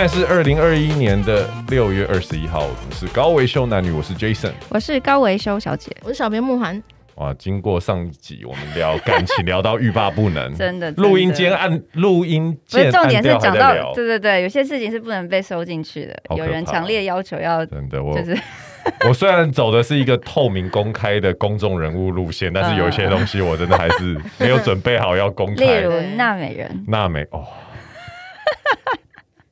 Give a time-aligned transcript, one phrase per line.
[0.00, 6.82] 现在是二零二一年的六月二十一号，我们是高维修男女，我是 Jason，我是高维修小姐，我是小编慕寒。
[7.16, 18.34] 哇，经过上一集我们聊感情聊到欲罢不能， 真的，录音间按录音键，重点是讲到，对对对，有些事情是不能被收进去的，有人强烈要求要，真的，我就是
[19.06, 27.44] 我虽然走的是一个透明公开的公众人物路线， 但是有一些东西我真的还是没有准备好要公开，例如娜美人，娜美哦。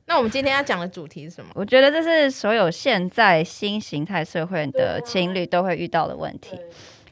[0.09, 1.51] 那我们今天要讲的主题是什么？
[1.53, 6.59] 我觉得这是所有现在新形态社会的情侣都会遇到的问题。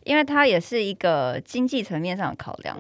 [0.04, 2.80] 因为它也是一个经济层面上的考量，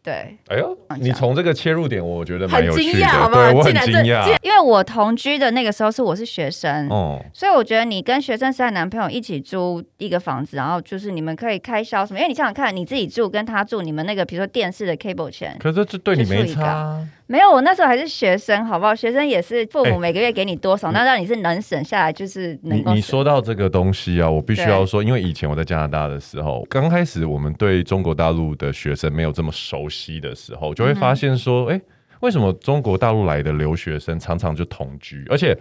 [0.00, 0.38] 对。
[0.46, 4.38] 哎呦，你从这个切入点，我觉得蛮有趣的，好对，我很惊讶。
[4.42, 12.20] 因为我同居的那个时候是我是学生，哦，所以我觉得你跟学生时代男朋友一起租一个房子，然后就是你们可以开销什么？
[12.20, 17.04] 因为你想想看，你自己住跟他住，你们那个比如说电视的 cable 钱，可是这对你没差。
[17.30, 18.94] 没有，我那时候还是学生，好不好？
[18.94, 22.90] 学生也是父母每个月给你多少，那、欸、让你是能省下来，就是能够。
[22.90, 31.82] 你你说到这个东西啊，我必须要说，因为以前我在加拿大的时候，刚开始我们对中国大陆的学生没有这么熟悉的时候，就会发现说，哎、嗯，
[32.20, 35.54] 为什么中国大陆来的留学生常常就同居，而且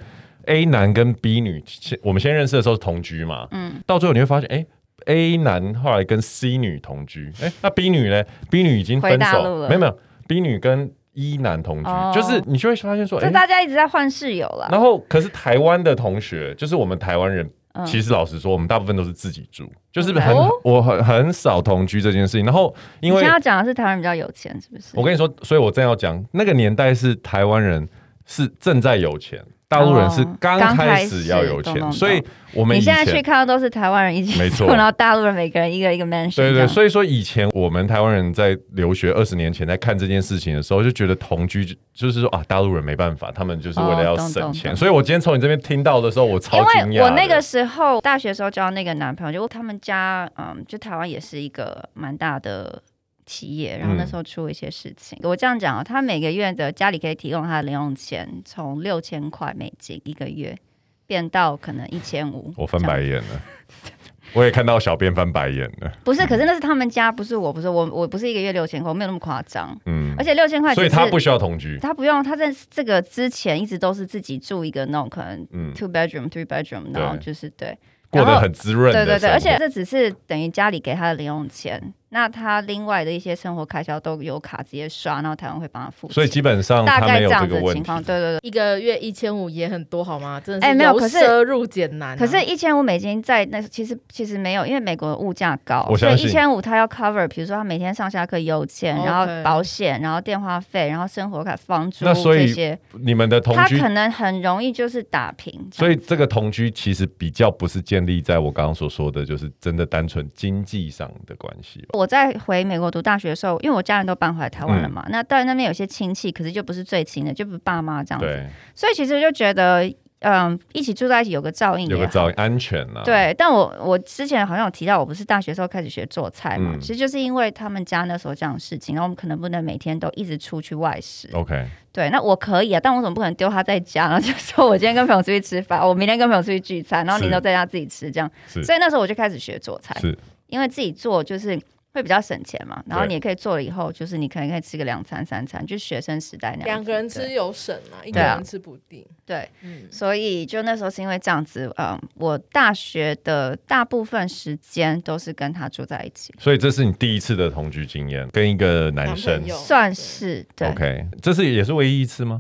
[0.46, 1.62] A 男跟 B 女，
[2.02, 4.66] 我们先认识的时候是同居嘛，嗯，到最后你会发现，哎
[5.08, 14.68] ，A 男后来跟 C 女同居，哎，那 B 女呢？B 女已经分手了，没有没有，B 女跟一男同居，oh, 就是你就会发现说，就大家一直在换室友了。
[14.72, 22.46] 然后，可是台湾的同学，就是我们台湾人，嗯、其实老实说，我们大部分都是自己住，就是很.我很很少同居这件事情。
[22.46, 24.92] 然后，因为你现在要讲的是台湾人比较有钱，是不是？
[24.94, 27.90] 我跟你说，所以我正要讲那个年代是台湾人
[28.28, 29.44] 是正在有钱。
[29.70, 36.38] 大陆人是刚开始要有钱，哦、所以我们你现在去看到都是台湾人一起没错，然后大陆人每个人一个一个 mansion。
[36.38, 44.72] 对对，所以说以前我们台湾人在留学二十年前在看这件事情的时候，就觉得同居就是说啊，大陆人没办法，他们就是为了要省钱。
[44.72, 46.86] 哦、所以我今天从你这边听到的时候，我超惊讶。
[46.86, 52.82] 因为我那个时候大学时候交那个男朋友，就他们家嗯，就台湾也是一个蛮大的。
[53.28, 55.20] 企业，然后那时候出了一些事情。
[55.22, 60.58] 嗯、我这样讲啊，他每个月的家里可以提供他的零用钱，从六千块美金一个月
[61.06, 62.52] 变到可能一千五。
[62.58, 63.42] 我翻白眼了，
[64.34, 65.92] 我也看到小编翻白眼了。
[66.04, 69.78] 不是，可是那是他们家，不是我，不是我，我不是一个月六千块，我没有那么夸张。
[69.86, 77.78] 嗯，而且六千块，所以他不需要同居，他不用，他在这个之前一直都是自己住一个那种可能 two bedroom、three bedroom，然后就是对，
[78.10, 78.94] 过得很滋润。
[78.94, 81.94] 对对对，而且这只是等于家里给他的零用钱。
[82.10, 88.02] 那他另外的一些生活开销都有卡直接刷，然后台湾会帮他付，所以基本上大概这样子的情况。
[88.02, 90.40] 对对对，一个月一千五也很多，好吗？
[90.40, 92.18] 真的哎，没有，可是由奢入俭难。
[92.18, 102.78] 可是，一千五美金在那其实其实没有，因为美国的物价高，所以一千五他要 cover，比如说他每天上下课油钱，然后保险，然后电话费，然后生活卡、房租这些。
[102.94, 105.68] 你们的同居，他可能很容易就是打平。
[105.74, 111.86] 所以这个同居其实比较不是建立在我刚刚所说的就是真的单纯经济上的关系。
[111.98, 123.02] 我在回美国读大学的时候，因为我家人都搬回来台湾了嘛，嗯、那当然那边有些亲戚，可是就不是最亲的，就不是爸妈这样子，所以其实就觉得，嗯，一起住在一起有个照应，有个照应，安全啊。
[123.04, 131.30] 对，但我我之前好像有提到，我不是大学时候开始学做菜嘛，嗯、其实就是因为他们家那时候这样的事情，然后我们可能不能每天都一直出去外食。
[131.34, 134.08] OK，对，那我可以啊，但我怎么不可能丢他在家？
[134.08, 138.30] 然后就说我今天跟朋友出去吃饭，我明天跟朋友出去聚餐，然后你都在家自己吃这样。
[138.48, 141.60] 所以那时候我就开始学做菜，是因为自己做就是。
[141.98, 146.78] 会比较省钱嘛，然后你也可以做了以后，就是你可能可以吃个两餐三餐，就学生时代那样。
[146.78, 149.04] 两个人吃有省啊，一个人吃不定。
[149.26, 156.34] 对，嗯，所以就那时候是因为这样子，嗯，我大学的大部分时间都是跟他住在一起。
[156.38, 160.68] 所以这是你第一次的同居经验，跟一个男生男算是对。
[160.70, 162.40] OK，这是也是唯一一次吗？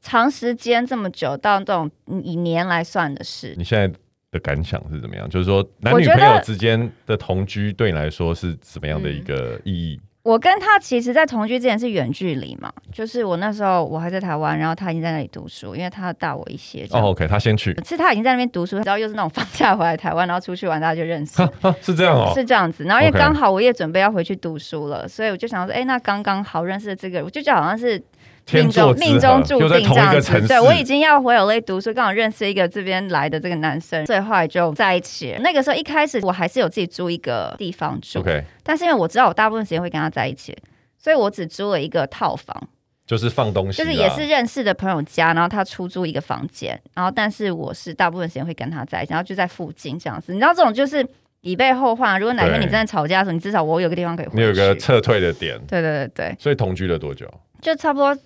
[0.00, 1.90] 长时间这么久，到这种
[2.22, 3.54] 以年来算的事。
[3.56, 3.98] 你现在
[4.30, 5.28] 的感想是怎么样？
[5.28, 10.00] 就是说，男女朋友之间的同居对你来说是什么样的一个意义？
[10.22, 16.86] 我，我跟他其实，在同居之前是远距离嘛，就是我那时候我还在台湾，然后他已经在那里读书，因为他大我一些。
[16.90, 21.42] 哦，OK，他先去，是他已经在那边读书，然后又是那种放假回来台湾，然后出去玩，大家就认识，
[21.80, 22.84] 是这样哦，是这样子。
[22.84, 28.02] 然后因为刚好我也准备要回去读书了，所以我就想说，哎，那刚刚好认识的这个，我就觉得好像是。
[28.50, 35.36] 命中命中注定这样子，对，我已经要回 LA 读书，刚好认识一个这边来的这个男生，所以后来就在一起。
[35.40, 38.42] 那个时候一开始我还是有自己租一个地方住，okay.
[38.62, 40.56] 但是因为我知道我大部分时间会跟他在一起，
[40.96, 42.68] 所以我只租了一个套房，
[43.06, 50.32] 就是放东西，就是也是认识的朋友家，然后他出租一个房间，然后但是我是大部分时间会跟他在一起，然后就在附近这样子。
[50.32, 51.06] 你知道这种就是。
[51.42, 54.26] 以备后患，如果哪天你真的吵架的时候，你至少我有个地方可以。
[54.32, 55.56] 你有个撤退的点。
[55.68, 56.36] 对对对对。
[56.36, 57.32] 所以同居了多久？
[57.60, 58.16] 就差不多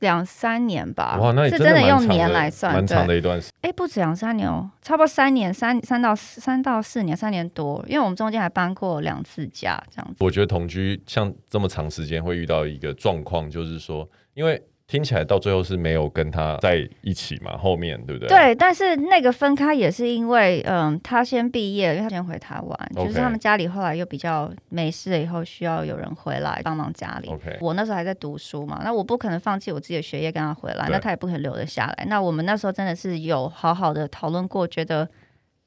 [0.00, 1.18] 两三年吧。
[1.20, 3.52] 哇，那是真的用年来算，蛮长的一段时间。
[3.62, 7.84] 哎，不止两三年哦，差不多三年，三三到三到四年，三年多。
[7.86, 10.16] 因为我们中间还搬过两次家，这样子。
[10.20, 14.62] 我觉得同居像这么长时间会遇到一个状况，就是说，因为。
[14.90, 17.56] 听起来到最后是没有跟他在一起嘛？
[17.56, 18.28] 后面对不对？
[18.28, 27.32] 对，但是那个分开也是因为，嗯，他先毕业，因为他先回台湾.就是他们家里后来又比较没事了，以后需要有人回来帮忙家里。
[27.60, 32.04] 我那时候还在读书嘛，那我不可能放弃我自己的学业跟他回来，那他也不可能留得下来。
[32.08, 35.08] 那我们那时候真的是有好好的讨论过，觉得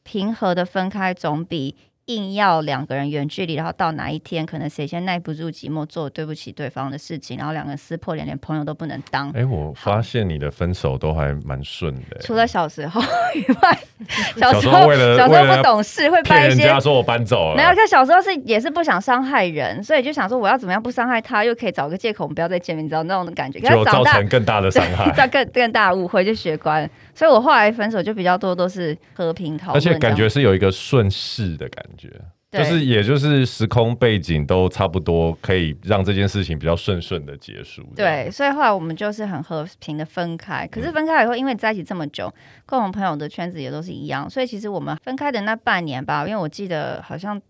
[0.04, 1.78] 平和的分开总比。
[2.08, 9.30] 硬要两个人远距离，然后到哪一天可能谁先耐不住寂寞，做对不起对方的事情，然后两个人撕破脸，连朋友都不能当。
[9.32, 13.80] 哎，我发现你的分手都还蛮顺的，除了小时候以外，
[14.36, 16.64] 小时候为了小时候不懂事，会办一些。
[16.64, 26.90] 人家说我搬走了，没有，可小时候是也是不想伤害人，所以就想说我要怎么样不伤害他，又可以找个借口我们不要再见面，你知道那种感觉，就造成更大的伤害， 造更更大的误会就学乖。
[27.16, 31.93] 所以我后来分手就比较多都是和平讨论，而且感觉是有一个顺势的感觉。
[31.96, 37.82] 就是，也就是时空背景都差不多，可以让这件事情比较顺顺的结束。
[37.96, 40.68] 对，所以后来我们就是很和平的分开。
[40.68, 42.32] 可是分开以后，因为在一起这么久，
[42.66, 47.42] 共同朋友的圈子也都是一样，所以其实我们分开的那半年吧，因为我记得好像。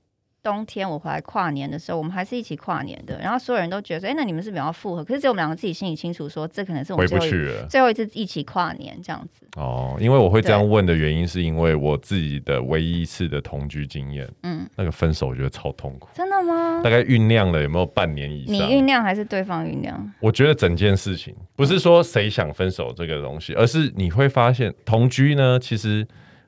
[0.43, 3.17] 冬天我回来跨年的时候，我们还是一起跨年的。
[3.19, 7.31] 然后所有人都觉得说：“哎、欸，那你们是比较复合？”可是只有我们两个自己心里清楚，说这可能是我们最后一
[7.69, 9.47] 最后一次一起跨年这样子。
[9.55, 16.09] 哦，因为我会这样问的原因，是因为我自己的唯一一次的同居经验，嗯，那个分手我觉得超痛苦。
[16.13, 16.81] 真的吗？
[16.83, 18.53] 大概酝酿了有没有半年以上？
[18.53, 20.11] 你酝酿还是对方酝酿？
[20.19, 26.05] 我觉得整件事情不是说谁想分手这个东西，而是你会发现同居呢，其实。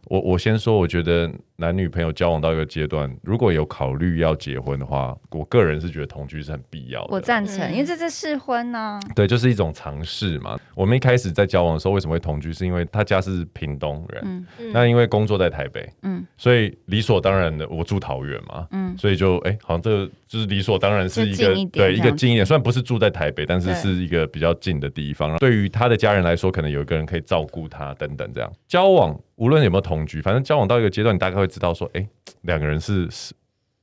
[0.08, 7.08] 我我先说，我觉得男女朋友交往到一个阶段，如果有考虑要结婚的话，我个人是觉得同居是很必要的。
[7.12, 9.00] 我赞成，因为这是试婚呢、啊。
[9.16, 10.60] 对，就是一种尝试嘛。
[10.76, 12.52] 我们一开始在交往的时候，为什么会同居？
[12.52, 25.38] 是因为他家是屏东人，嗯，那因为工作在台北，嗯，所以理所当然的，我住桃园嘛，嗯，所以就哎、欸，好像这个就是理所当然是一个一对一个近一点，虽然不是住在台北，但是是一个比较近的地方。
[25.38, 29.18] 对于他的家人来说，可能有一个人可以照顾他等等，这样交往。
[29.38, 32.10] 无论有没有同居，反正交往到一个阶段，你大概会知道说，哎、欸，
[32.42, 33.34] 两个人是适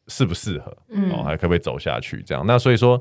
[0.08, 2.22] 适不适合，嗯，哦，还可不可以走下去？
[2.22, 3.00] 这样，那所以说，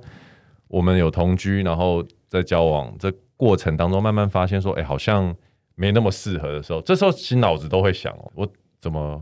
[0.68, 5.36] 我们有同居，然后在交往这过程当中，慢慢发现说，哎、欸，好像
[5.76, 8.48] 没那么适合的时候，这时候其实脑子都会想，我
[8.80, 9.22] 怎么？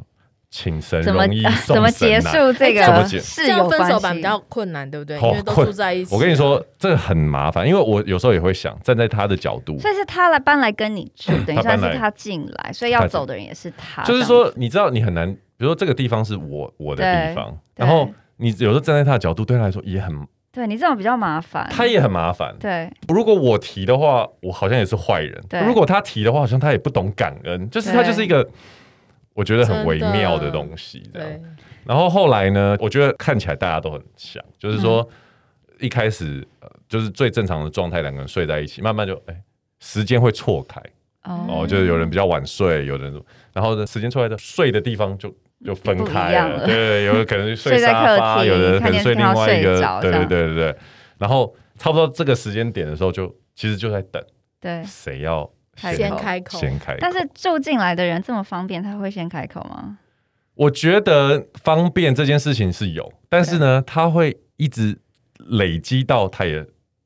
[0.51, 2.83] 请神容易 送神难，怎么结束这个？
[2.83, 3.19] 怎么结？
[3.19, 5.15] 是有分手版比较困难，对不对？
[5.17, 6.13] 因为都住在一起。
[6.13, 9.77] 我跟你说，这个很麻烦，因为我有时候也会想站在他的角度。
[9.77, 14.03] 所以是他来搬来跟你住， 等于算是他进来，所以要走的人也是他。
[14.03, 20.11] 就是说，你知道，你很难，比如说这个地方是我我的地方，然后你有时候站在他的角度，对他来说也很，
[20.51, 22.55] 对你这种比较麻烦，他也很麻烦。
[22.59, 28.49] 对，如果我提的话，我好像也是坏人；如果他提的话，好像他也不懂感恩，就是他就是一个。
[29.39, 31.29] 我觉得很微妙的东西，这样。
[31.85, 32.75] 然后后来呢？
[32.81, 35.07] 我觉得看起来大家都很像，就是说
[35.79, 36.45] 一开始
[36.89, 39.41] 就是最正常的状态，两个人睡在一起，慢慢就哎，
[39.79, 40.81] 时间会错开
[41.23, 43.13] 哦，就是有人比较晚睡，有人
[43.53, 45.33] 然后时间出来的睡的地方就
[45.65, 50.75] 就分开了，对，有的可能睡 沙发，有的可能睡另外一个，对对对对对。
[51.17, 54.21] 然后差不多这个时间点的时候，就其实就在等，
[54.59, 55.49] 对，谁要。
[55.95, 56.97] 先开口，先开口。
[56.99, 59.97] 但是住进来的人这么方便，他会先开口吗？
[60.55, 64.99] 我觉得方便这件事情是有，但是呢，他会一直
[65.37, 66.65] 累积到他也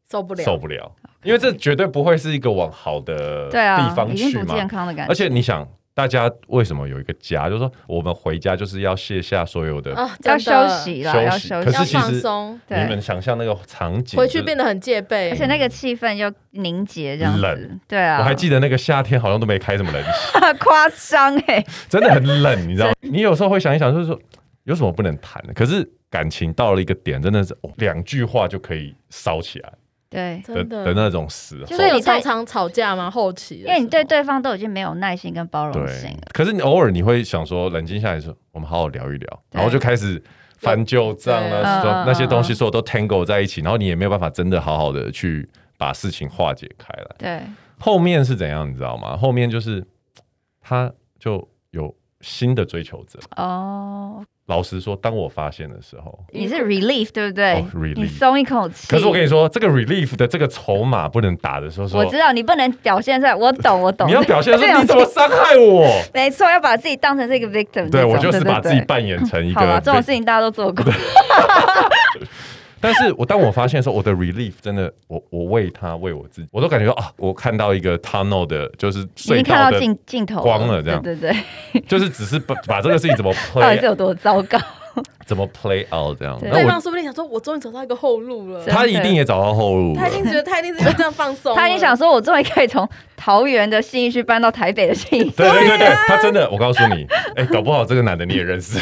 [0.10, 5.12] 受不了，受不了，因为这绝对不会是一个往好的地方去嘛，健康的感觉。
[5.12, 5.68] 而且你想。
[5.96, 7.48] 大家为什么有一个家？
[7.48, 9.92] 就是说，我们回家就是要卸下所有的，
[10.24, 11.66] 要休息了，要休息。
[11.66, 12.24] 可是其实
[12.70, 17.80] 你们想象那个场景，回去变得很戒备，而且那个气氛又凝结，这样冷。
[17.88, 20.10] 对啊，我还记得那个夏天好像都没开什么冷气，
[20.60, 22.92] 夸张哎，真的很冷，你知道？
[23.02, 24.20] 你有时候会想一想，就是说
[24.64, 25.54] 有什么不能谈的？
[25.54, 29.72] 可是感情到了一个点，真的是两句话就可以烧起来。
[30.14, 33.10] 对，的的，的那种时候，就是你常常吵架吗？
[33.10, 36.28] 后期，因为你对对方都已经没有耐心跟包容性了。
[36.32, 40.22] 可是你偶尔你会想说，冷静下来说，我们好好聊一聊，然后就开始
[40.60, 47.16] 翻旧账了，说那些东西所有都 tangle 在一起，然后你也没有办法真的好好的去把事情化解开来。
[47.18, 47.42] 对，
[47.80, 49.18] 后面是怎样，你知道吗？
[49.18, 49.84] 后面就是
[50.62, 54.24] 他就有新的追求者哦。
[54.48, 58.88] 老实说，当我发现的时候，你是 relief 对不对？relief，你松一口气。
[58.90, 63.34] 可是我跟你说，这个 relief 的这个筹码不能打的时候，我知道你不能表现出来。
[63.34, 64.06] 我懂，我懂。
[64.08, 65.88] 你要表现说你怎么伤害我？
[66.14, 67.90] 没错，要把自己当成这个 victim。
[67.90, 69.62] 对，我就是把自己扮演成一个。
[69.62, 70.86] 好了，这种事情大家都做过。
[72.84, 81.32] 但是我当我发现的时候，我的 relief 真的，我我为他为我自己，我都感觉到啊，我看到一个 tunnel 的，就是隧道的镜镜头光了，这样对对
[81.72, 84.60] 对， 就是只是把把这个事情怎么 play，到底是有多糟糕？
[85.26, 86.38] 怎么 play out 这样？
[86.40, 88.64] 对方说不定想说，我终于找到一个后路了。
[88.66, 89.96] 他一定也找到后路。
[89.96, 91.56] 他一定觉得他一定是这样放松。
[91.56, 95.32] 他一定想说，我终于可以从桃园的信义区搬到台北的信义。
[95.32, 98.78] 对对对对，他真的，我告诉你，哎，搞不好这个男的你也认识。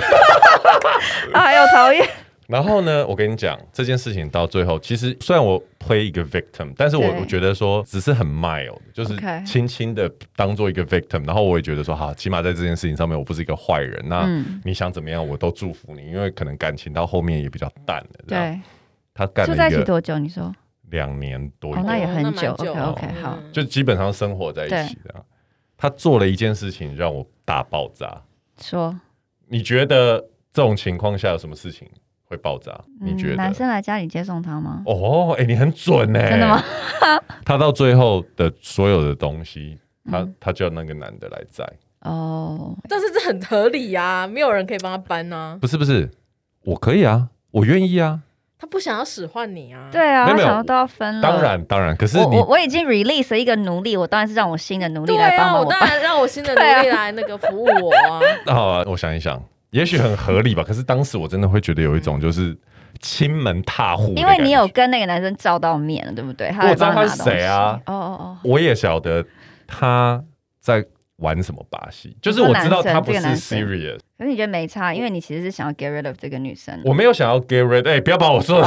[1.33, 2.05] 还有桃园。
[2.51, 9.15] 然后呢，我跟你讲这件事情到最后，其实虽然我 play 一个 victim，但是我我觉得说只是很 mild，就是
[9.45, 11.25] 轻轻的当做一个 victim。
[11.25, 14.03] 然后我也觉得说，好，起码在这件事情上面我不是一个坏人。
[14.05, 14.27] 那
[14.65, 18.25] 你想怎么样，我都祝福你，因为可能感情到后面也比较淡了。
[18.27, 18.59] 对，
[19.13, 20.19] 他干住在一起多久？
[20.19, 20.53] 你说
[20.89, 22.51] 两年多，那也很久。
[22.51, 25.25] OK OK，好，就基本上生活在一起的。
[25.77, 28.21] 他做了一件事情让我大爆炸。
[28.61, 28.93] 说，
[29.47, 30.19] 你觉得
[30.51, 31.89] 这种情况下有什么事情？
[32.31, 32.71] 会爆炸？
[33.01, 34.81] 你觉得男生来家里接送他吗？
[34.85, 36.63] 哦，哎，你很准哎，真的吗？
[37.43, 39.77] 他到最后的所有的东西，
[40.09, 41.67] 他他叫那个男的来载。
[42.01, 45.57] 哦，但是这很合理呀，没有人可以帮他搬呢。
[45.59, 46.09] 不是不是，
[46.63, 48.21] 我可以啊，我愿意啊。
[48.57, 49.89] 他不想要使唤你啊？
[49.91, 51.21] 对啊，没有都要分了。
[51.21, 55.65] 当然当然，可是我我已经 release 了一个奴隶，我当然是让我新的奴隶来帮我。
[55.65, 58.19] 当然让我新的奴隶来那个服务我啊。
[58.45, 59.43] 那 好啊，我想一想。
[59.71, 62.55] 也许很合理吧，可是当时我真的会觉得有一种就是
[62.99, 66.49] 亲门踏户，因为你有跟那个男生照到面了，对不对？
[66.49, 67.79] 他我知道他是谁啊？
[67.85, 69.25] 哦哦哦，我也晓得
[69.65, 70.21] 他
[70.59, 70.85] 在
[71.17, 73.99] 玩什么把戏，就是我知道他不是 serious。
[74.17, 76.79] 可是你觉得没差，因为你其实是想要 get rid of 这个女生。
[76.83, 78.61] 我没有想要 get rid，哎，不要把我说。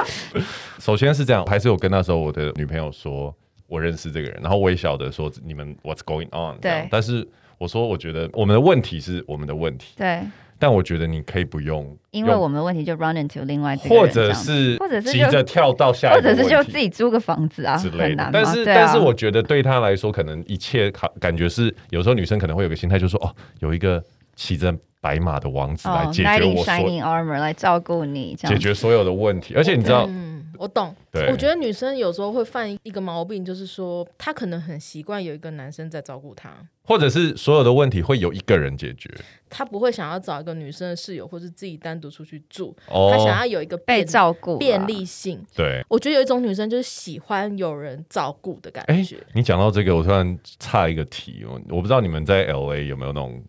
[0.78, 3.34] 首先是这样，还是我跟那时候我的女朋友说
[3.66, 7.26] 我认识这个人，然后我也晓得说你们 what's going on，对，但是。
[7.58, 9.94] 我说，我觉得我们的问题是我们的问题。
[9.96, 10.20] 对。
[10.60, 18.28] 但我觉得你可以不用，因为我们的问题就 run into 另外这个或者是或者是急着跳到下一个，或者是就自己租个房子啊之类的。
[18.32, 24.02] 但是但是我觉得对他来说，可能一切好感觉是有时候女生可能会有个心态，就是说哦，有一个
[24.34, 29.54] 骑着白马的王子来解决我，shining armor 来照顾你，解决所有的问题。
[29.54, 30.10] 而且你知道。
[30.58, 30.94] 我懂，
[31.30, 36.52] 我觉得女生有时候会犯一个毛病，就是说她可能很习惯有一个男生在照顾她，
[36.84, 39.08] 或者是所有的问题会有一个人解决，
[39.48, 45.40] 她不会想要找一个女生的室友，或是自己单独出去住，哦、她想要有一个被照顾便利性。
[45.54, 49.16] 对，我觉得有一种女生就是喜欢有人照顾的感觉。
[49.16, 53.42] 欸、你讲到这个，我突然差一个题，我不知道你们在 LA 有没有那种。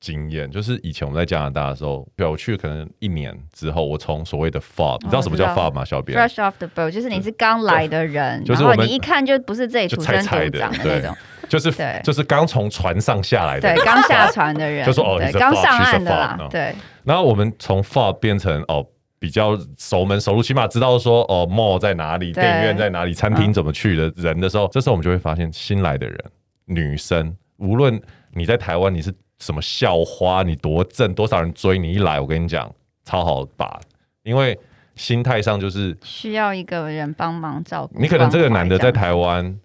[0.00, 5.84] 经验就是以前我们在加拿大的时候，对，我去可能一年之后，我从所谓的 fob，你知道什么叫 fob 吗？
[5.84, 11.14] 小编？Fresh off the boat，就是你是刚来的人，然后你一看就不是这里土生土长的那种，
[11.50, 11.70] 就是
[12.02, 16.74] 就是刚从船上下来的，对，刚下船的人， 就说哦，刚上岸的啦，对。
[17.04, 18.86] 然后我们从 f o r 变成哦
[19.18, 26.18] 比较熟门熟路，起码知道说哦 mall 在哪里，电影院在哪里，餐厅怎么去的人的时候，这时候我们就会发现新来的人，
[26.64, 28.00] 女生，无论
[28.32, 29.12] 你在台湾你是。
[29.40, 30.42] 什么校花？
[30.42, 31.94] 你多正，多少人追你？
[31.94, 32.72] 一来，我跟你讲，
[33.04, 33.80] 超好把，
[34.22, 34.58] 因为
[34.94, 37.98] 心态上就是需要一个人帮忙照顾。
[37.98, 39.58] 你可能这个男的在台湾，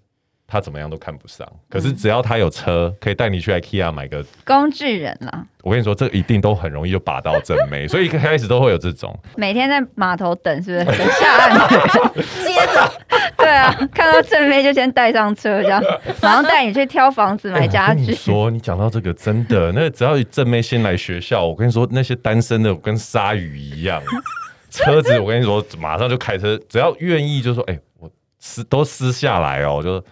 [0.48, 5.46] 他怎么样都看不上，可是只要他有车，可以带你去 IKEA 买个工具人了。
[5.64, 9.18] 我跟你说，这一定都很容易就把到正妹， 所以一开始都会有这种。
[9.36, 10.98] 每天在码头等，是不是？
[10.98, 11.70] 等下岸，
[12.46, 12.92] 接着。
[13.38, 15.84] 对啊，看到正妹就先带上车，这样
[16.22, 18.02] 马上带你去挑房子、买家具。
[18.02, 24.02] 欸、你说你讲到这个，真的，那只要正妹先来学校，我跟你说，那些单身的跟鲨鱼一样，
[24.72, 28.10] 车子我跟你说，马上就开车，只要愿意就说，哎、欸，我
[28.40, 30.04] 撕都撕下来哦，就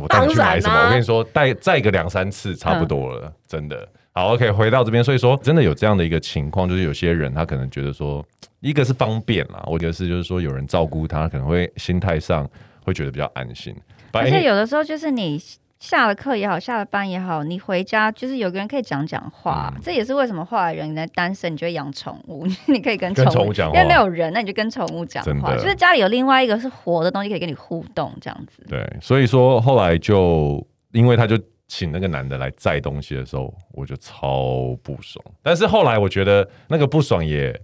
[0.00, 0.84] 我带你去买什么？
[0.84, 3.88] 我跟你说，带再个两三次差不多了，嗯、真的。
[4.12, 8.24] 好，OK，回到这边，所以说真的有这样的一个情况，就是有些人他可能觉得说，
[8.60, 12.48] 一个是方便啦，我觉得是就是说有人照顾他，可能会心态上。
[12.86, 13.74] 会觉得比较安心，
[14.12, 15.42] 而且有的时候就是你
[15.84, 28.64] 下了课也好，下了班也好，你回家就是有个人可以讲讲话，嗯、这也是为什么后来人你在单身，你就会养宠物， 你可以跟宠物讲话，因为没有人，那你就跟宠物讲话，就是家里有另外一个是活的东西可以跟你互动，这样子。
[28.66, 31.38] 对，所以说后来就因为他就
[31.68, 37.54] 请那个男的来载东西的时候，我就超不爽，但是后来我觉得那个不爽也。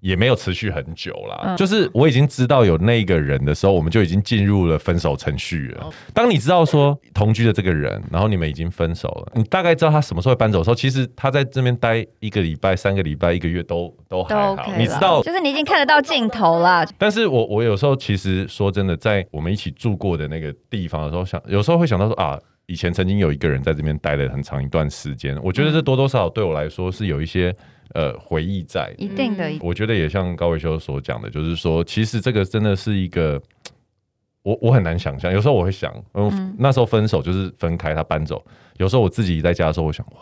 [0.00, 5.90] 也没有持续很久啦，嗯、就是我已经知道有那个人的时候，我们就已经进入了分手程序了。
[6.14, 14.52] 当你知道说同居的这个人，然后你们已经分手了，你大概知道他什么时候会搬走的时候，其实他在这边待一个礼拜、三个礼拜、一个月都都还好。
[14.52, 16.86] OK、你知道，就是你已经看得到尽头了。
[16.96, 27.52] 但是我我有时候其实说真的，在我们一起住过的那个地方的时候，想有时候会想到说啊，以前曾经有一个人在这边待了很长一段时间，我觉得这多多少少对我来说是有一些。
[27.94, 29.50] 呃回忆在，一定的。
[29.60, 33.40] 我觉得也像高维修所讲的，就是说，其实这个真的是一个，
[34.42, 35.32] 我我很难想象。
[35.32, 38.44] 有时候我会想，嗯，那时候分手就是分开，他搬走。
[38.76, 40.18] 有时候我自己在家的时候，我想，哇，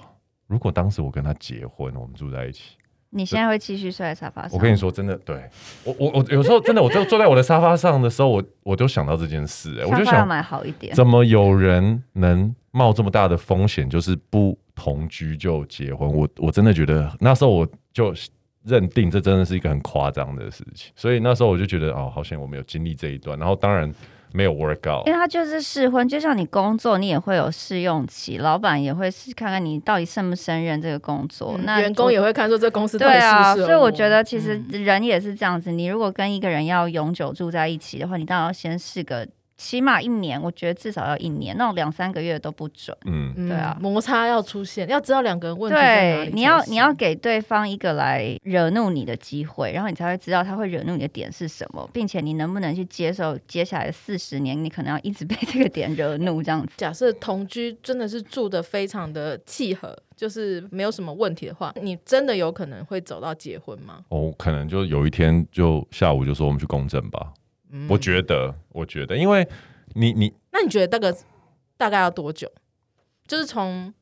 [0.46, 2.76] 如果当时我跟他结婚，我们住在一起。
[3.10, 4.50] 你现在会继续睡在沙发上？
[4.52, 5.48] 我跟你说，真的，对
[5.84, 10.94] 我我我有时候真的，我就坐在我的沙发上的时候，我我就想到这件事，哎，我就想买好一点。
[10.94, 16.08] 怎么有人能冒这么大的风险，就是不同居就结婚？
[16.08, 18.14] 我我真的觉得那时候我就
[18.62, 23.36] 认定这真的是一个很夸张的事情，所以那时候我就觉得哦，好险我没有经历这一段。
[23.36, 23.92] 然后当然。
[24.32, 31.54] 没有 work out，因为他就是试婚，就像你工作，你也会有试用期，老板也会试看看你到底胜不胜任这个工作。
[31.56, 35.70] 嗯、那员工也会看说这公司对啊，所以我觉得其实人也是这样子。
[35.70, 39.26] 嗯、你如果跟一个人要永久住在一起的话，你当然要先试个。
[39.56, 42.96] 起码一年，我觉得至少要一年，那种两三个月都不准。
[43.06, 46.30] 嗯，对啊，摩擦要出现，要知道两个人问题在哪里。
[46.30, 56.72] 对，你要你要给对方一个来惹怒你的机会，然后你才会知道他会惹怒你的点是什么，并且你能不能去接受接下来的四十年，你可能要一直被这个点惹怒这样子。
[56.76, 64.04] 假设同居真的是住的非常的契合，就是没有什么问题的话，你真的有可能会走到结婚吗？
[64.10, 67.32] 哦，可能就有一天就下午就说我们去公证吧。
[67.88, 69.46] 我觉得，我觉得，因为
[69.94, 71.16] 你你，那你觉得大概
[71.76, 72.50] 大概要多久？
[73.26, 73.92] 就是从。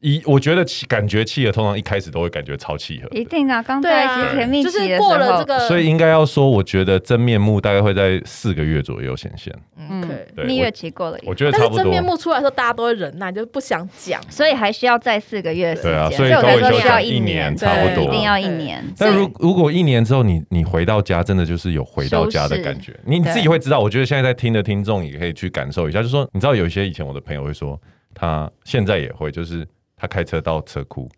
[0.00, 3.08] 一，我觉得感觉契合，通常一开始都会感觉超契合。
[3.10, 9.54] 一定啊，刚在一起甜蜜就是过了这个，所以应该要说，我觉得真面目大概会在四个月左右显现。
[9.76, 10.02] 嗯，
[10.34, 11.76] 对，蜜月期过了，我觉得差不多。
[11.76, 15.92] 但是真面目出来的时候，大家都会忍耐，就是不想讲，所以还需要再四个月时间。
[15.92, 18.82] 对啊，所以我说需要一年，差不多，一定要一年。
[18.96, 23.78] 但如如果一年之后，你你回到家，真的就是有回到家的感觉，你自己会知道。
[23.80, 27.78] 我觉得现在在听的听众也可以去感受一下，就是说，你知道有一些以前我的朋友会说，
[28.14, 29.68] 他现在也会就是。
[30.00, 31.10] 他开车到车库，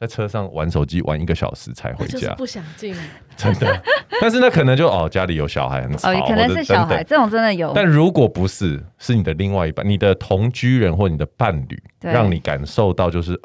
[0.00, 2.96] 在车上玩手机玩一个小时才回家，不想进，
[3.36, 3.82] 真的。
[4.18, 7.72] 但是那可能就哦，家里有小孩很吵，哦，可能是小孩，这种真的有。
[7.74, 13.38] 但如果不是，是你的另外一半，你的同居人或你的伴侣，让你感受到就是，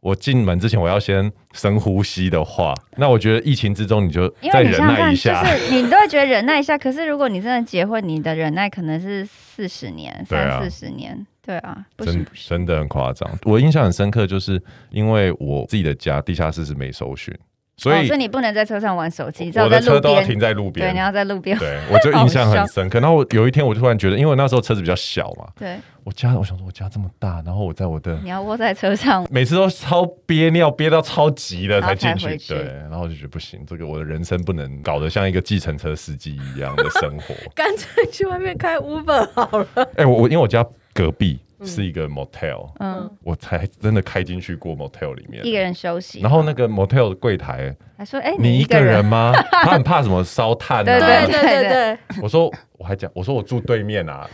[0.00, 6.76] 我进门之前我要先深呼吸的话，那我觉得疫情之中你就再忍耐一下，就是你都会觉得忍耐一下。
[6.78, 11.26] 可是如果你真的结婚，你的忍耐可能是四十年、三四十年。
[11.46, 13.30] 对啊，真真的很夸张。
[13.44, 17.32] 我印象很深刻，就是因为我自己的家地下室是没收讯，
[17.76, 20.88] 所以、哦、所以你不能在车上玩手机，我的车都要停在路边。
[20.88, 21.56] 对，你要在路边。
[21.58, 22.98] 对，我就印象很深刻。
[23.00, 39.68] 然后我有一天，我就突然觉得，因为我那时候车子比较小嘛，对，我家我想说，我家这么大，然后我在我的你要窝在车上，每次都超憋尿憋到超急了才进去，去，对，然后我就觉得不行，这个我的人生不能搞得像一个计程车司机一样的生活， 干脆去外面开 Uber 好了。
[39.74, 40.64] 哎、欸，我我因为我家
[40.96, 41.38] 隔壁。
[41.64, 46.20] 是一个 motel，嗯，我才真的开进去过 motel 里面，一个人休息。
[46.20, 49.32] 然后那个 motel 的柜台还说：“哎，你一个人吗？”
[49.64, 50.84] 他很怕什么烧炭啊。
[50.84, 51.98] 对对对。
[52.22, 54.28] 我说我还讲，我说我住对面啊。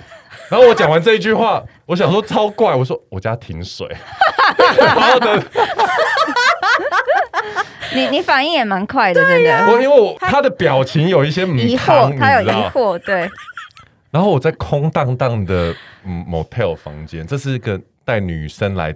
[0.50, 3.86] 然后我讲完这一句话，我想说超怪，我说我家停水。
[4.80, 5.40] 然后呢，
[7.94, 9.72] 你你反应也蛮快的，真的。
[9.72, 13.30] 我因为我他的表情有一些疑惑，他有疑惑，对。
[14.12, 15.74] 然后我在空荡荡的。
[16.04, 18.92] 嗯，motel 房间，这是一个带女生来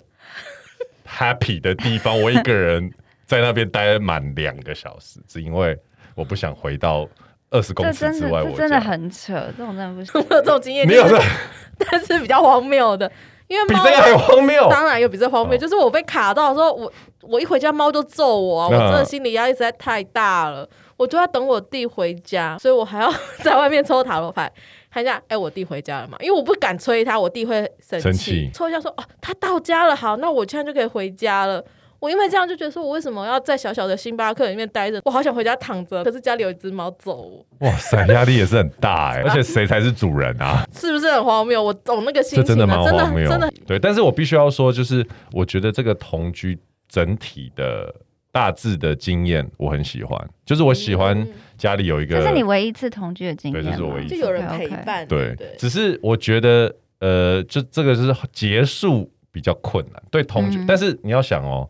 [1.08, 2.20] happy 的地方。
[2.20, 2.92] 我一个人
[3.24, 5.78] 在那边待满两个小时，只因为
[6.16, 7.08] 我不想回到
[7.50, 8.42] 二十公尺之外。
[8.42, 10.10] 我真的很扯，这种真的不行。
[10.14, 11.22] 我 有这种经验，没有的，
[11.78, 13.08] 但是比较荒谬的，
[13.46, 14.68] 因为比这个还荒谬。
[14.68, 20.68] 当然有比这荒谬，哦、就是我被卡到说，我我一回家猫就揍我，啊，我真的心理压力实在太大了。
[20.96, 23.12] 我就要等我弟回家，所以我还要
[23.44, 24.50] 在外面抽塔罗牌。
[24.96, 26.16] 看一下，哎、欸，我弟回家了嘛？
[26.20, 28.50] 因为我不敢催他，我弟会生气。
[28.54, 31.62] 抽一下说，哦，他到家了，好，那我现在就可以回家了。
[32.00, 34.98] 我因为这样就觉得说，我为什么要在小小的星巴克里面待着？
[35.04, 37.44] 我好想回家躺着，可是家里有一只猫走。
[37.58, 40.66] 哇塞， 压力也是很大哎、欸，而且谁才是主人啊？
[40.74, 41.62] 是不是很荒谬？
[41.62, 43.52] 我懂那个心情、真的蛮荒谬，真的。
[43.66, 47.94] 对，但是我必须要说，就是我觉得这个同居整体的。
[48.32, 61.68] 大致的经验我很喜欢，就是我喜欢家里有一个，这是你唯一一次同居的经验，对，这是我唯一一次，就有人陪伴，对，只是我觉得，呃，就这个是结束比较困难，对同居，但是你要想哦。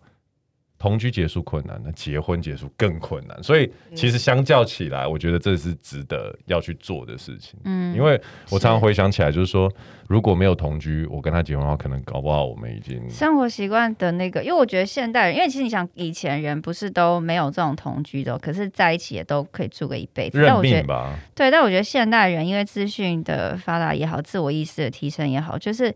[0.78, 3.42] 同居结束困难，那结婚结束更困难。
[3.42, 7.58] 所以其实相较起来，我觉得这是值得要去做的事情。
[7.64, 9.72] 嗯，因为我常常回想起来，就是说
[10.06, 14.44] 如果没有同居，我跟他结婚的话，可能搞不好我们已经生活习惯的那个。
[14.44, 20.38] 因为我觉得现代人，因为其实你想，以前人不是都没有这种同居的，可是在一起也都可以住个一辈子。
[20.38, 21.18] 认命吧。
[21.34, 25.94] 对，但我觉得现代人因为资讯的发达也好，自我意识的提升也好，就是。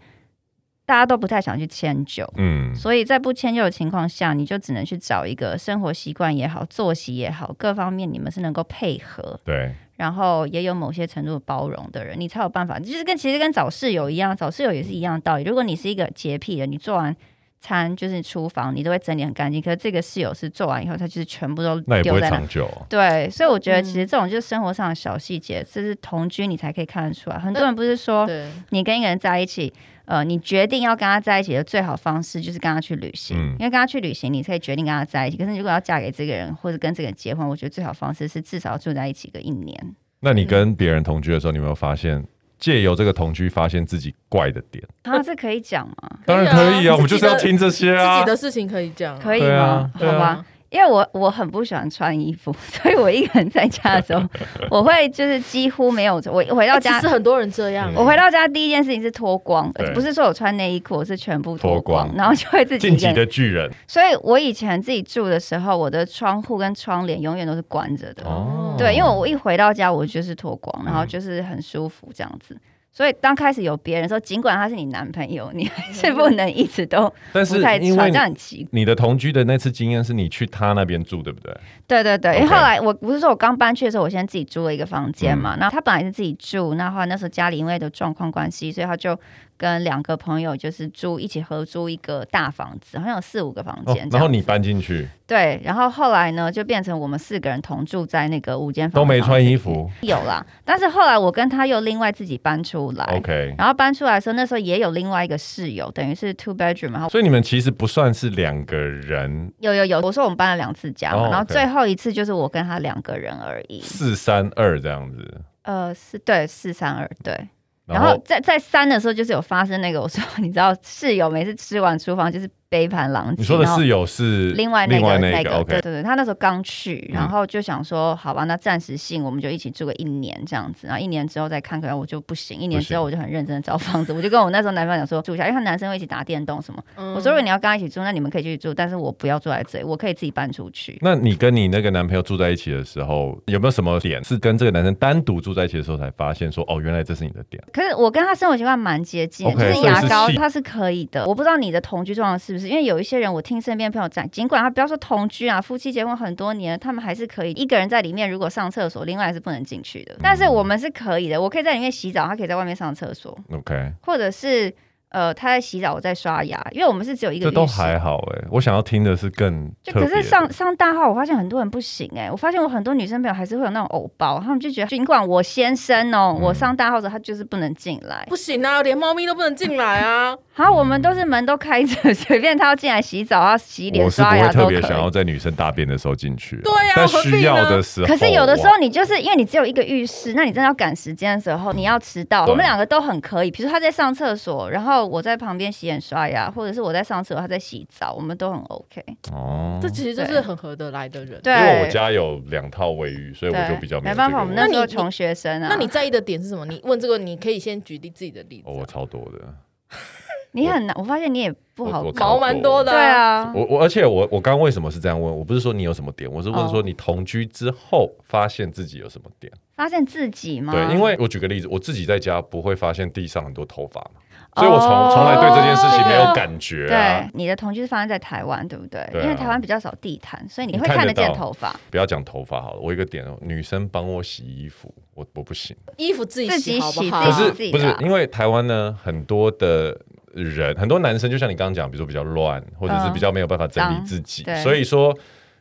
[0.90, 12.76] 大家都不太想去迁就，嗯，所以在不迁就的情况下，你就只能去找一个生活习惯也好，作息也好，各方面你们是能够配合，对，然后也有某些程度的包容的人，你才有办法。
[12.81, 15.44] 就是跟其实跟找室友一样，找室友也是一样的道理。
[15.44, 17.14] 如果你是一个洁癖的，你做完
[17.61, 22.68] 餐就是厨房你都会整理很干净，可是这个室友是做完以后，他就是全部都丢在那，那也不会长久。
[22.88, 27.38] 对，所以我觉得其实这种就是生活上的小细节，这是同居你才可以看得出来。
[27.38, 28.29] 很多人不是说，
[28.70, 29.72] 你跟一个人在一起。
[30.11, 35.37] 呃，你决定要跟他在一起的最好方式就是跟他去旅行，嗯、因为跟他去旅行，你可以决定跟他在一起。
[35.37, 39.94] 可是你如果要嫁给这个人或者跟这个人结婚，我觉得最好方式是至少住在一起个一年。
[40.18, 42.25] 那你跟别人同居的时候，你有没有发现
[42.59, 44.85] 借由这个同居发现自己怪的点？
[45.05, 46.18] 啊，这可以讲吗？
[46.27, 49.49] 当然可以啊，我们就是要听这些啊，自己的事情可以讲，可以吗？
[49.49, 50.44] 啊啊、好吧。
[50.70, 54.22] 因为我我很不喜欢穿衣服， 所以我一个人在家的时候，
[54.70, 57.92] 我会就是几乎没有我回到家，是很多人这样。
[57.96, 63.68] 我回到家第一件事情是脱光，不是说我穿内衣裤，我是全部脱光，然后就会自己晋级的巨人。
[63.88, 68.22] 所以我以前自己住的时候，我的窗户跟窗帘永远都是关着的。
[68.24, 72.56] 哦，对，因为我一回到家，我就是脱光，然后就是很舒服这样子。
[72.92, 78.68] 所以刚开始有别人说，尽管他是你男朋友，你还是不能一直都不太穿，这样很奇怪。
[78.72, 81.57] 你的同居的那次经验是你去他那边住，对不对？
[81.87, 85.57] 对对对，因为后来我不是说我刚搬去的时候，我先自己租了一个房间嘛。
[85.59, 89.18] 那他本来是自己住，那后来那时候家里因为的状况关系，所以他就。
[89.61, 94.09] 跟两个朋友就是租一起合租一个大房子，好像有四五个房间，哦。
[94.12, 100.42] 然后你搬进去，对，然后后来呢就变成我们四个人同住在那个五间房，都没穿衣服，有啦。
[100.64, 103.55] 但是后来我跟他又另外自己搬出来，OK。
[103.59, 107.07] 然后搬出来的时候，那时候也有另外一个室友，等于是 two bedroom 嘛。
[107.11, 110.01] 所以你们其实不算是两个人，有有有。
[110.01, 115.42] 我说我们搬了两次家然后最后一次就是我跟他两个人而已，四三二这样子。
[115.64, 117.49] 呃，是对，四三二对。
[117.92, 122.48] 然后在在三的时候，就是有发生那个，我说 你知道室友每次吃完厨房就是。
[122.70, 123.42] 杯盘狼藉。
[123.42, 132.59] 你说的室友是另外那个那个，对对对，他那时候刚去，然后就想说，好吧，那暂时性我们就一起住个一年这样子，然后一年之后再看，可能我就不行。
[132.59, 136.83] 一年之后我就很认真的找房子，我就跟我那时候男朋友讲说住下，因为他男生会一起打电动什么。
[136.96, 140.96] 我说如果你要跟他一起住，那你们可以继续住，但是我不要住在这里，我可以自己搬出去。
[141.00, 147.61] 那你跟你那个男朋友住在一起的时候，有没有什么点是跟这个男生单独住在一起的时候才发现说，哦，原来这是你的点？
[147.72, 151.26] 可是我跟他生活习惯蛮接近，就是牙膏他是可以的。
[151.26, 153.40] 我不知道你的同居状况是不是，因为有一些人我。
[153.40, 158.31] 我听身边朋友讲，尽管他不要说同居啊，夫妻结婚很多年，他们还是可以一个人在里面。
[158.31, 160.14] 如果上厕所，另外是不能进去的。
[160.20, 163.35] 但是我们是可以的，我可以在里面洗澡，他可以在外面上厕所。
[163.51, 164.70] OK，或者是。
[165.11, 167.46] 呃，他在洗澡，我在刷牙，因为我们是只有一个。
[167.46, 180.37] 这都还好哎，我想要听的是更就可是上上大号，我发现很多人不行哎，我发现我很多女生朋友还是会有那种偶包，他们就觉得尽管我先生哦，我上大号的时候他就是不能进来，不行啊，连猫咪都不能进来啊。
[180.55, 184.77] 好，我们都是门都开着， 随便他要进来洗澡啊、洗脸、刷牙都可以。
[184.77, 193.51] 特别想要在女生大便的时候进去，对呀，但需要的时候，可是有的时候你就是因为你只有一个浴室，那你真的要赶时间的时候，你要迟到，我们两个都很可以。
[193.51, 195.71] 比如说他在上厕所，然后我在旁边。
[195.71, 199.03] 洗脸刷牙，或者是我在上厕所，他在洗澡，我们都很 OK。
[199.33, 201.41] 哦，这其实就是很合得来的人。
[201.43, 204.41] 对，因为我家有两套卫浴，所以我就比较没，没办法。
[204.41, 206.67] 我们那时候穷学生啊，那你在意的点是什么？
[206.67, 208.65] 你问这个，你可以先举例自己的例子。
[208.67, 209.55] 哦，我超多的。
[210.53, 212.91] 你很难，我发现你也不好，毛蛮多的。
[212.91, 215.39] 对啊，我我而且我我刚刚为什么是这样问？
[215.39, 219.53] 我不是说你有什么点，我是问说你同居之后发现自己有什么点？
[219.77, 220.73] 发现自己吗？
[220.73, 224.21] 对，因为我举个例子，我自己在家不会发现地上很多头发嘛。
[224.57, 226.89] 所以我从从来对这件事情没有感觉。
[226.89, 229.01] 对，你的同居是发生在台湾，对不对？
[229.15, 231.75] 因为台湾比较少地毯，所以你会看得见头发。
[231.91, 235.77] 不要讲头发好了，我一个点哦，女生帮我洗衣服，我我不行。
[235.97, 237.25] 衣服自己洗好不好？
[237.25, 239.97] 可是不是因为台湾呢，很多的
[240.33, 245.17] 人，很多男生就像你刚刚讲，比如说比较乱，或者是比较没有办法整理自己，所以说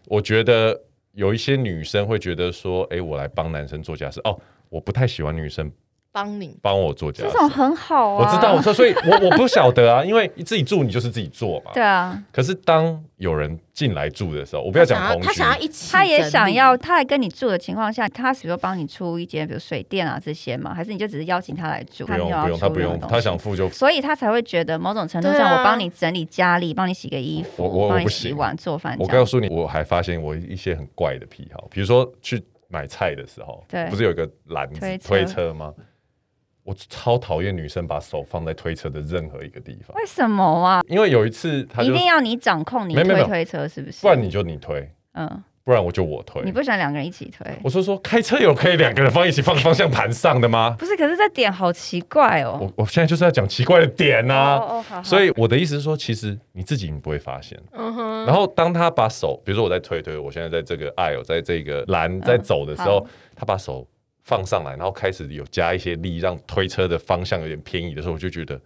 [0.07, 0.75] 我觉得
[1.13, 5.71] 有一些女生会觉得说，哎，我来帮男生做家事哦，我不太喜欢女生。
[6.11, 8.25] 帮你帮我做家事，这种很好啊。
[8.25, 11.71] 我知道，我说，所以我我不晓得啊， 因为自己住你就是自己做嘛。
[11.73, 12.21] 对啊。
[12.31, 22.05] 可是当有人进来住的时候，我不要讲同居，他想要一起，他也想要，他来跟你住的情况下，他比如说帮你出一间，比如水电啊这些嘛，还是你就只是邀请他来住？
[22.05, 23.75] 不用不用，他不用，他想付就付。
[23.75, 28.95] 所以他才会觉得某种程度上，我帮你整理家里，帮你洗个衣服，我帮你洗碗做饭。
[28.99, 35.71] 我告诉你，我还发现我一些很怪的癖好，比如说去买菜的时候，不是有一个篮子推车吗？
[36.69, 39.97] 我超讨厌女生把手放在推车的任何一个地方。
[39.97, 40.83] 为什么啊？
[40.87, 44.03] 因为有一次他一定要你掌控你推推车，是不是？
[44.03, 44.87] 不然你就你推。
[45.13, 45.43] 嗯。
[45.63, 46.43] 不然我就我推。
[46.43, 47.45] 你不喜欢两个人一起推？
[47.63, 50.75] 我说说开车有可以两个人放一起放方向盘上的吗？
[50.77, 52.59] 不是，可是这点好奇怪哦。
[52.61, 54.55] 我我现在就是要讲奇怪的点呐、啊。
[54.57, 55.03] 哦哦，好好。
[55.03, 57.59] 所以我的意思是说，其实你自己你不会发现。
[57.71, 58.25] 嗯哼。
[58.27, 63.87] 然后当他把手，比如说我在推推，我现在在这个 aisle，在这个栏在走的时候，嗯、他把手
[64.29, 68.61] 放上来，然后开始有加一些力，让推车的方向有点偏移的时候，我就觉得。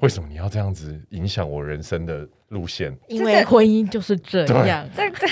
[0.00, 2.96] 为什么你要这样子影响我人生的路线？
[3.08, 4.88] 因为婚姻就是这样。
[4.94, 5.26] 这这，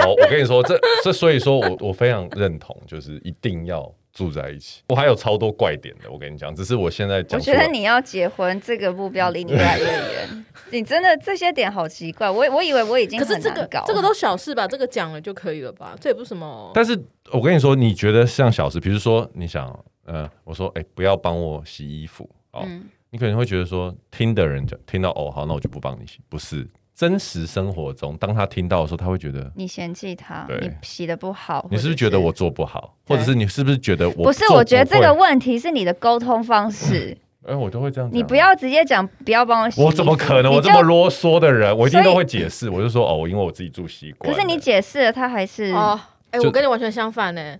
[0.00, 4.82] 好，我跟你说，这这，所以说我我非常认同，就是一定要住在一起。
[4.88, 7.38] 我还有超多怪点的，我跟你讲，只是我现在讲。
[7.38, 10.44] 我觉得你要结婚这个目标离你越来越远。
[10.72, 13.50] 你真的这些点好奇怪，我我以为我已经很难搞。
[13.50, 14.66] 可是这个这个都小事吧？
[14.68, 15.96] 这个讲了就可以了吧？
[16.00, 16.70] 这也不是什么。
[16.74, 16.98] 但是
[17.32, 22.28] 我跟你说，你觉得像小事，比如说你想，呃，我说，哎、欸，不要帮我洗衣服。
[22.52, 26.18] 哦，嗯、你可能会觉得说，听的人讲听到哦，好，那我就不帮你洗。
[26.28, 26.68] 不是
[27.00, 31.66] 真实生活中，当他听到的时候，他会觉得你嫌弃他，你洗的不好。
[31.70, 34.52] 你是不是觉得我做不好，或者是你是不是觉得我不，不是？
[34.52, 37.16] 我觉得这个问题是你的沟通方式。
[37.48, 38.14] 哎、嗯，我都会这样讲。
[38.14, 39.82] 你不要直接讲，不要帮我洗。
[39.82, 40.52] 我怎么可能？
[40.52, 42.68] 我这么啰嗦的人，我一定都会解释。
[42.68, 44.30] 我就说哦，因为我自己住习惯。
[44.30, 45.98] 可是你解释了，他还是哦。
[46.32, 47.56] 哎、欸，我跟你完全相反呢。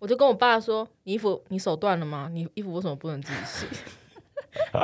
[0.00, 2.28] 我就跟我爸说：“你衣服你手断了吗？
[2.30, 3.66] 你衣服为什么不能自己洗？”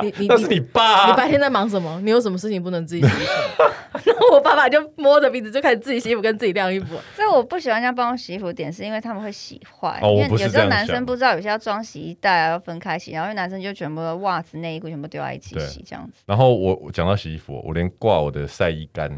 [0.01, 1.99] 你 你那是你爸，你白天在忙什么？
[2.03, 3.63] 你有什么事情不能自己洗衣服？
[4.05, 6.95] 然后我爸爸就摸着鼻子就开始自己洗衣服，跟自己晾衣服。
[7.15, 9.99] 所以我不喜欢人家帮我洗衣服，点是因为他们会洗坏。
[10.03, 16.23] 因为有时候男生不知道有些要装洗衣袋啊，要分开洗，然后因为男生就全部的袜子、内衣裤全部丢在一起洗这样子。
[16.27, 19.09] 然后我讲到洗衣服，我连挂我的晒衣杆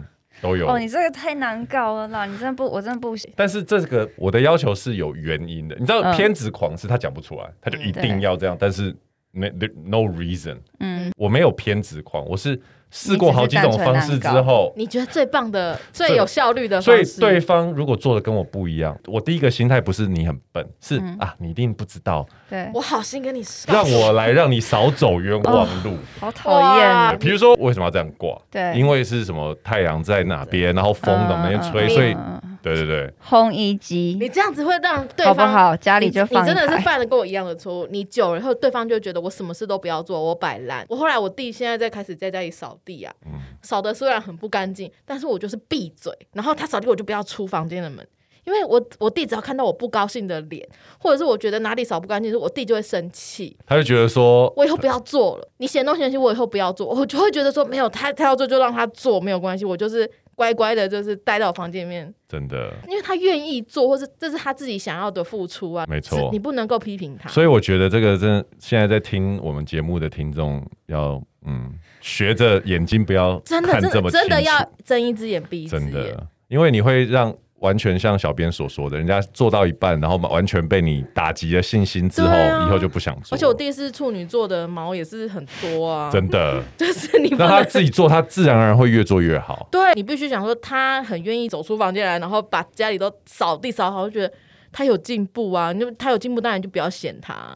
[0.42, 0.68] 都有。
[0.68, 2.26] 哦，你这个太难搞了啦！
[2.26, 3.32] 你真的不，我真的不行。
[3.36, 8.96] 但是这个我的要求是有原因的，你知道偏执狂是他讲不出来，他就一定要这样，但是。
[9.32, 9.50] 没
[9.86, 10.58] ，no reason。
[10.80, 17.06] 嗯，我没有偏执狂，我是试过好几种方式之后，你觉得最棒的、最有效率的方式。
[17.06, 22.28] 所以对方如果做的跟我不一样，我第一个心态不是你很笨，是啊，你一定不知道。
[22.50, 25.98] 对，我好心跟你说，让我来让你少走冤枉路。
[26.20, 27.20] 好讨厌。
[27.20, 28.38] 比如说为什么要这样挂？
[28.50, 32.16] 对，因为是什么太阳在哪边，然后风在那边吹，所以。
[32.62, 35.76] 对对对，烘衣机，你这样子会让对方好不好？
[35.78, 37.88] 家里就放你，你真的是犯了跟我一样的错误。
[37.90, 40.86] 你久了以后，对方就觉得我什么事都不要做，我摆烂。
[40.88, 43.32] 我后来我弟现在在开始在家里扫地啊，嗯、
[43.64, 46.16] 扫的虽然很不干净，但是我就是闭嘴。
[46.34, 48.08] 然后他扫地，我就不要出房间的门，
[48.44, 50.68] 因为我我弟只要看到我不高兴的脸，
[51.00, 53.58] 或者是我觉得哪里扫不干净，我弟就会生气。
[53.66, 55.50] 他就觉得说，我以后不要做了。
[55.58, 60.10] 你嫌东嫌西，我以后不要做，我就会觉得说，没有他他要做就让他做，没有关系，我就是。
[60.42, 65.86] 乖乖的，就是待到房间里面，真的，因为他愿意做，或是这是他自己想要的付出啊。
[65.88, 67.30] 没错，你不能够批评他。
[67.30, 77.32] 所以我觉得这个真的，现在在听我们节目的听众要嗯，学着眼睛不要看这么真的要睁一只眼闭一只眼，真的，因为你会让。
[77.62, 83.36] 完全像小编所说的，人家做到一半，然后完全被你打击了信心之后，啊、以后就不想做。
[83.36, 89.68] 而且我弟是处女座的毛也是很多啊，真的， 就是你让他自己做，他自然而然会越做越好。
[89.72, 94.34] 对，你必须想说，他很愿意走出房间来，然后把家里都扫地扫好，就觉得
[94.72, 95.72] 他有进步啊。
[95.72, 97.56] 你就他有进步，当然就不要嫌他。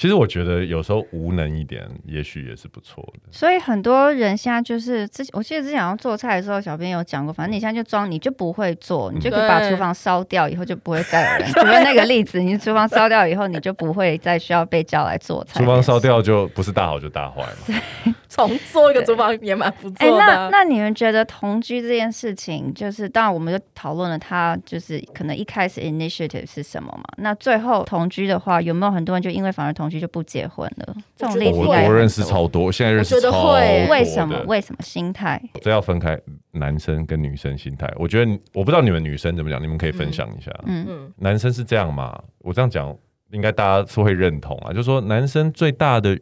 [0.00, 3.20] 其实我觉得有时候无能一点，也许也是不错的。
[3.30, 11.52] 所以很多人现在就是之前，我记得之前要做菜的时候，小编有讲过，反正你现在就装，你就不会做，你就可以把厨房烧掉，以后就不会再有人。
[11.52, 15.60] 除了那个例子，你厨房烧掉以后，你就不会再需要被叫来做菜。
[15.60, 17.52] 厨房烧掉就不是大好就大坏嘛。
[17.66, 17.74] 对，
[18.26, 20.06] 重做一个厨房也蛮不错的。
[20.06, 27.04] 哎、欸，那那你们觉得同居这件事情，就是当然我们就讨论了，他就是可能一开始 initiative 是什么嘛？
[27.18, 30.70] 那最后同居的话，有没有很多人就因为反而同居就不结婚？
[30.76, 33.54] 了，这种例子我我认识超多，现在认识超多。
[33.90, 34.40] 为什么？
[34.46, 35.42] 为什么心态？
[35.60, 36.16] 这要分开
[36.52, 37.92] 男生跟女生心态。
[37.96, 40.50] 我觉得我不知道你们女生怎么讲，你们可以分享一下。
[40.66, 42.16] 嗯嗯，男生是这样嘛？
[42.38, 42.96] 我这样讲
[43.32, 44.70] 应该大家是会认同啊。
[44.70, 46.18] 就是说，男生最大的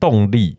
[0.00, 0.58] 动力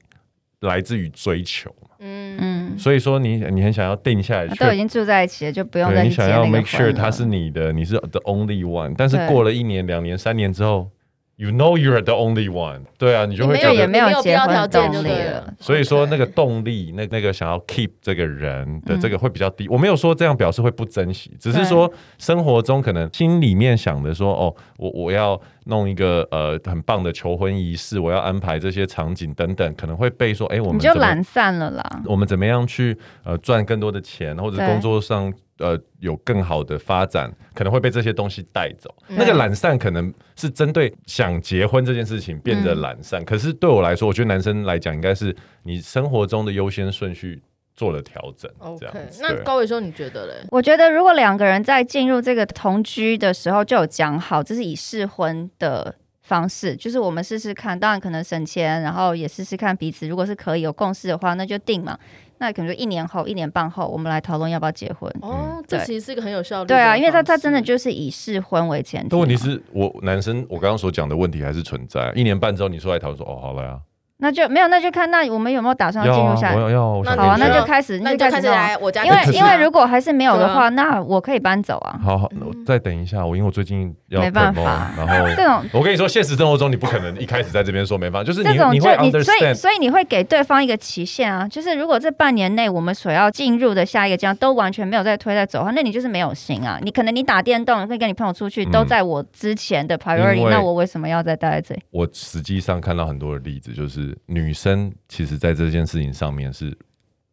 [0.61, 1.69] 来自于追求。
[1.99, 8.93] 嗯嗯，所以说你你很想要定下来，都已经住在一起了，就不用再你想要 make sure 他是你的，你是 the only one。
[8.97, 10.89] 但是过了一年、两年、三年之后。
[11.37, 12.83] You know you're the only one。
[12.97, 15.53] 对啊，你就会觉得也没有结婚动力了。
[15.59, 19.67] 所以说那个动力，那那个想要 keep 这个人的这个会比较低。
[19.67, 32.01] 我没有说这样表示会不珍惜，只是说生活中可能心里面想的说，哦，我我要弄一个呃很棒的求婚仪式，我要安排这些场景等等，可能会被说，哎，我们就懒散了啦。
[32.05, 35.33] 我们怎么样去呃赚更多的钱，或者工作上。
[35.59, 38.93] 呃，有更好的发展，可能会被这些东西带走。
[39.07, 47.41] 嗯、那个懒散可能是针对想结婚这件事情变得懒散，嗯、可是对我来说，我觉得男生来讲，应该是你生活中的优先顺序
[47.73, 48.51] 做了调整。
[48.59, 50.33] OK，这样那高伟说你觉得嘞？
[50.49, 61.97] 我觉得如果两个人在进入这个同居的时候就有讲好，这是以试婚的方式，就是我们试试看，当然可能省钱，然后也试试看彼此，如果是可以有共识的话，那就定嘛。
[62.45, 65.11] 那可能就一年后、一年半后，我们来讨论要不要结婚。
[65.21, 66.67] 哦，这其实是一个很有效率。
[66.67, 69.07] 对啊，因为他他真的就是以试婚为前提。
[69.09, 72.11] 但问题是我男生，我刚刚所讲的问题还是存在。
[72.15, 73.79] 一年半之后，你出来讨论说，哦，好了呀。
[74.17, 76.55] 那就没有，那就看那我们有没有打算要进入下来。
[76.55, 79.03] 要，要好啊，那就开始，那就开始来我家。
[79.03, 81.99] 因为因为如果还是没有的话，那我可以搬走啊。
[82.01, 84.91] 好好，我再等一下，我因为我最近要没办法。
[84.97, 96.79] 然后这种，我跟你说，现实生活中你不可能一开始在这边说没办法，就是你这种你会你所以所以你会给对方一个期限啊，就是如果这半年内我们所要进入的下一个阶段都完全没有在推在走的话，那你就是没有心啊。
[96.81, 101.81] 你可能你打电动，可以跟你朋友出去，都在我之前的 priority，那我为什么要再待在这里？
[101.91, 104.91] 我实际上看到很多的例子，就是女生。
[105.07, 106.77] 其实，在这件事情上面是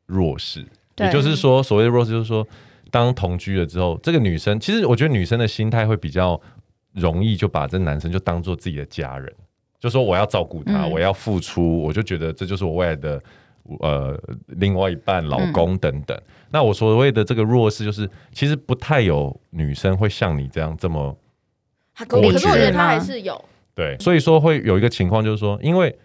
[0.07, 0.65] 弱势，
[0.99, 2.47] 也就是说，所谓的弱势，就是说，
[2.91, 6.39] 当同居了之后，这个女生，其实我觉得女生的心态会比较
[6.93, 9.33] 容易就把这男生就当做自己的家人，
[9.81, 13.23] 就说我要照顾他，我要付出，我就觉得这就是我未来的
[13.81, 16.21] 呃另外一半、老公等等。
[16.51, 21.17] 那我所谓的这个弱势，就是其实不太有女生会像你这样这么，
[22.07, 23.43] 可是我觉得他还是有，
[23.75, 25.97] 对，所以说会有一个情况，就是说，因为。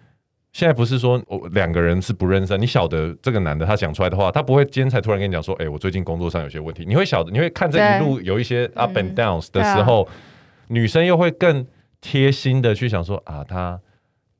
[0.58, 6.84] 现在不是说我两个人是不认识，你晓得这个男的他讲出来的话，他不会今天才突然跟你讲说，哎、欸，我最近工作上有些问题。
[6.84, 11.64] 你会晓得，你会看这一路有一些 up and downs 的时候，嗯、女生又会更
[12.02, 13.80] 贴心的去想说啊，他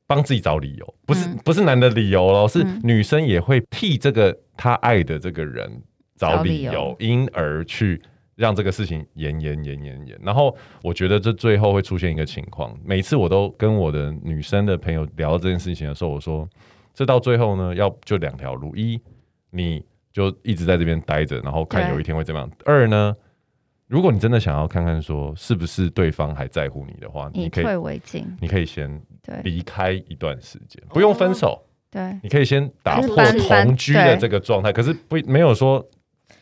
[0.08, 5.70] 帮自己找理由，不是不是男的理由喽，是女生也会替这个他爱的这个人
[6.16, 8.02] 找理由，因而去。
[8.38, 12.72] 让这个事情延延延延延，然后我觉得这最后会出现一个情况。
[12.84, 16.48] 每次我都跟我的女生的朋友聊这件事情的时候，我说，
[16.94, 19.00] 这到最后呢，要就两条路：一，
[19.50, 23.12] 你就一直在这边待着，然后看有一天会怎么样；二呢，
[23.88, 29.02] 如果你真的想要看看说是不是对方还在乎你的话，你可以，以退为进，你可以先
[29.42, 35.84] 离开一段时间，不用分手，对，你可以先打破同居的这个状态，可是不没有说。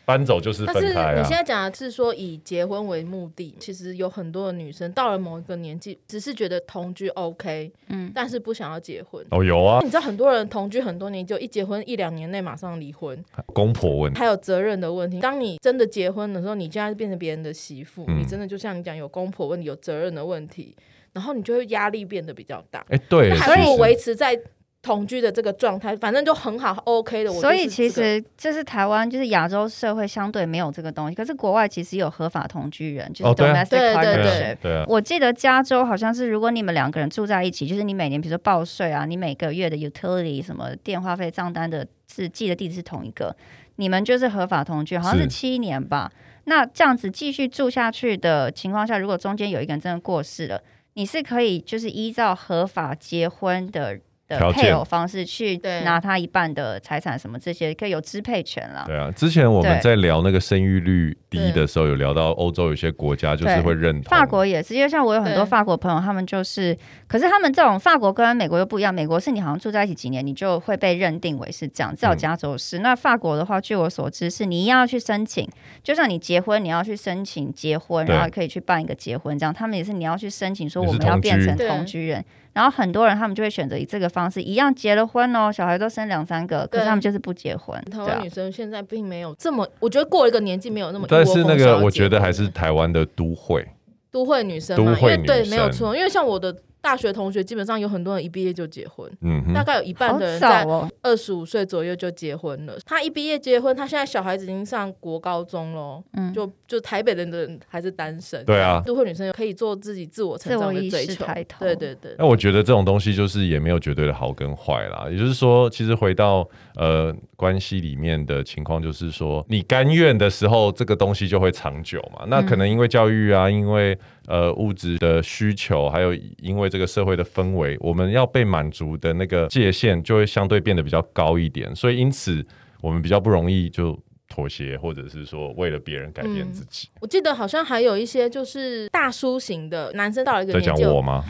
[0.07, 0.93] 搬走就是分开啊。
[0.95, 9.21] 但是你现在讲的是说以结婚为目的，其实有很多的女生到了某一个年纪，只是觉得同居 OK，嗯，但是不想要结婚。
[9.31, 9.81] 哦，有啊。
[9.83, 15.19] 你知道很多人同居很多年，就一结婚一两年内马上离婚，公婆问题，还有责任的问题。
[15.19, 20.73] 当你真的结婚的时候，你现在变成别人的媳妇，嗯，你真的就像你讲有公婆问题、有责任的问题，
[21.11, 22.85] 然后你就会压力变得比较大。
[22.87, 24.39] 哎，对，还不如维持在。
[24.81, 27.31] 同居的这个状态，反正就很好，OK 的。
[27.31, 31.15] 所以其实这是台湾，就是亚洲社会相对没有这个东西。
[31.15, 34.85] 可是国外其实有合法同居人，就是 domestic partnership。
[34.87, 43.35] 我记得加州好像是，如果你们两个人住在一起，就是你每年比如说报税啊，你每个月的 utility 什么电话费账单的是寄的地址是同一个，
[43.75, 46.09] 你们就是合法同居，好像是七年吧。
[46.45, 50.61] 那这样子继续住下去的情况下，如果中间有一个人真的过世了，
[50.93, 53.99] 你是可以就是依照合法结婚的。
[54.27, 58.83] 的配偶方式去拿他一半的财产，什么这些可以有支配权了。
[58.85, 64.09] 对啊，之前我们在聊那个生育率低的时候，有聊到欧洲有些国家就是会认同。
[64.09, 68.93] 法国也是，因为像我有很多法国朋友，他们就是，可是他们这种法国跟美国又不一样。
[68.93, 72.79] 美国是你好像住在一起几年，你就会被认定为是这样，至少加州是。
[72.79, 75.47] 嗯、那法国的话，据我所知是你一样要去申请，
[75.81, 79.53] 就像你结婚，你要去申请结婚，然后可以去办一个结婚这样。
[79.53, 82.23] 他们也是你要去申请说我们要变成同居人。
[82.57, 87.79] 然后很多人他们就会选择以这个方式，一样结了婚哦，小孩都生两三个，可是他们就是不结婚。
[87.91, 91.05] 台湾女生现在并没有这么，我觉得过了一个年纪没有那么。
[91.07, 93.67] 但是那个，我觉得还是台湾的都会，
[94.09, 96.55] 都会女生嘛，因为对，没有错，因为像我的。
[96.81, 100.65] 大学同学基本上有很多人一毕业就结婚，嗯，大概有一半的人在
[101.01, 102.77] 二十五岁左右就结婚了。
[102.85, 111.25] 他一毕业结婚，他现在小孩子已经上国高中了，嗯，就就台北的人还是单身，对啊，都会女生可以做自己自我成长的追求，
[111.59, 112.15] 对对对。
[112.17, 122.25] 那我觉得这种东西就是也没有绝对的好跟坏啦，也就是说，其实回到呃关系里面的情况，就是说你甘愿的时候，这个东西就会长久嘛。
[122.27, 123.97] 那可能因为教育啊，因为
[124.27, 126.77] 呃物质的需求，还有因为这个。
[126.77, 132.45] 这个社会的氛围，我们要被满足的那个界限就会相对变得比较高一点，所以因此
[132.81, 133.99] 我们比较不容易就
[134.29, 136.87] 妥协，或者是说为了别人改变自己。
[136.93, 141.25] 嗯，我记得好像还有一些就是大叔型的男生，到了一个年纪，在讲我吗？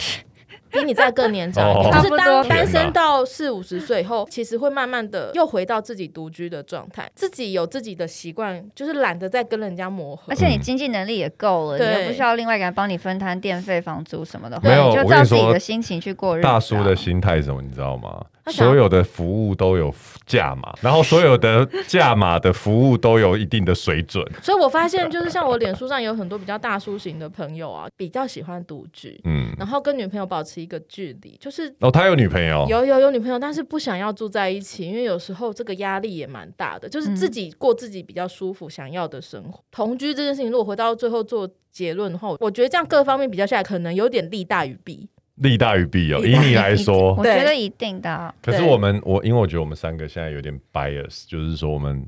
[0.78, 10.24] 比你再更年长一点，就是当单身到四五十岁以后，其实会慢慢的又回到自己独居的状态，自己有自己的习惯，就是懒得再跟人家磨合。
[10.28, 16.44] 而且你经济能力也够了，你又不需要另外一个人帮你分摊电费、房租什么的，没有，就照自己的心情去过日子。
[16.44, 18.24] 大叔的心态是什么，你知道吗？
[18.52, 19.93] 所有的服务都有
[20.26, 24.26] 价码，然后所有的价码的服务都有一定的水准。
[24.41, 39.60] 所以我发现，就是像我脸书上有很多比较大叔型的朋友啊，比较喜欢独居，嗯，然后跟女朋友保持一个距离，就是哦，他有女朋友，有有有女朋友，但是不想要住在一起，因为有时候这个压力也蛮大的，就是自己过自己比较舒服想要的生活。
[39.60, 45.10] 嗯、同居这件事情，如果回到最后做结论的话，我觉得这样各方面比较下来，可能有点利大于弊。
[45.38, 48.34] 利大于弊哦，以你来说，我觉得一定的。
[48.42, 52.08] 可是我们，我因为我觉得我们三个现在有点 bias，就是说我们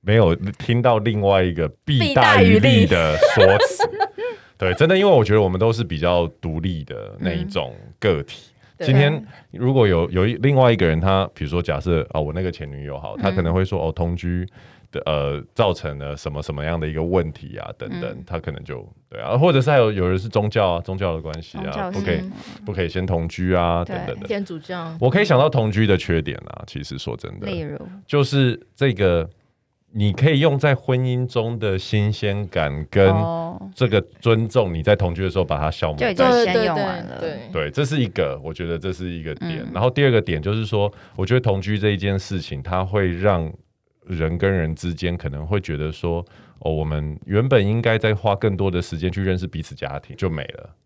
[0.00, 3.88] 没有听到另外一个弊大于利的说辞。
[4.58, 8.52] 对，真的，因为我觉得我们都是比较独立的那一种个体。
[8.78, 14.46] 嗯、今天如果有有一另外一个人，他比如说假设啊、哦，我那个前女友好，他可能会说、嗯、哦，同居。
[15.04, 17.70] 呃，造成了什么什么样的一个问题啊？
[17.76, 22.20] 等等，嗯、他可能就对啊，或者是还有有人是宗教啊，宗教的关系啊，不可以
[22.64, 24.26] 不可以先同居啊，等等的。
[24.26, 29.28] 天主教，我可以想到同居的缺点啊，其实说真的，例如就是这个，
[29.92, 33.14] 你可以用在婚姻中的新鲜感跟
[33.74, 37.18] 这个尊重，你在同居的时候把它消磨，就已经先用完了。
[37.20, 39.60] 对，对，这是一个，我觉得这是一个点。
[39.60, 43.52] 嗯、然后第二个点就是说，我觉得同居这一件事情，它会让。
[44.06, 46.24] 人跟人之间可能会觉得说，
[46.60, 50.76] 哦，我们原本应该再花更多的时间去认识彼此家庭，就没了。